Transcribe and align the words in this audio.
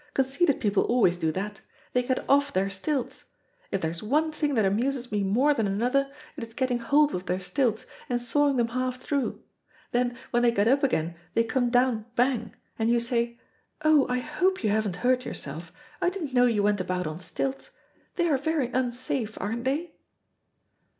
Conceited 0.15 0.59
people 0.59 0.81
always 0.85 1.15
do 1.15 1.31
that. 1.33 1.61
They 1.93 2.01
get 2.01 2.27
off 2.27 2.51
their 2.51 2.71
stilts. 2.71 3.25
If 3.69 3.81
there's 3.81 4.01
one 4.01 4.31
thing 4.31 4.55
that 4.55 4.65
amuses 4.65 5.11
me 5.11 5.21
more 5.23 5.53
than 5.53 5.67
another, 5.67 6.11
it 6.35 6.43
is 6.43 6.55
getting 6.55 6.79
hold 6.79 7.13
of 7.13 7.27
their 7.27 7.39
stilts 7.39 7.85
and 8.09 8.19
sawing 8.19 8.55
them 8.57 8.69
half 8.69 8.97
through. 8.99 9.43
Then, 9.91 10.17
when 10.31 10.41
they 10.41 10.49
get 10.49 10.67
up 10.67 10.81
again 10.81 11.13
they 11.35 11.43
come 11.43 11.69
down 11.69 12.05
'Bang,' 12.15 12.55
and 12.79 12.89
you 12.89 12.99
say: 12.99 13.37
'Oh, 13.83 14.07
I 14.09 14.17
hope 14.17 14.63
you 14.63 14.71
haven't 14.71 14.95
hurt 15.05 15.23
yourself. 15.23 15.71
I 16.01 16.09
didn't 16.09 16.33
know 16.33 16.45
you 16.47 16.63
went 16.63 16.81
about 16.81 17.05
on 17.05 17.19
stilts. 17.19 17.69
They 18.15 18.27
are 18.27 18.39
very 18.39 18.69
unsafe, 18.73 19.39
aren't 19.39 19.65
they?'" 19.65 19.93